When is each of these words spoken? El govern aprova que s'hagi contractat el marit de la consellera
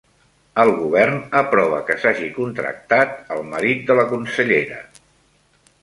El 0.61 0.71
govern 0.77 1.19
aprova 1.41 1.83
que 1.91 1.99
s'hagi 2.05 2.31
contractat 2.39 3.17
el 3.37 3.47
marit 3.53 3.87
de 3.91 4.01
la 4.01 4.11
consellera 4.15 4.85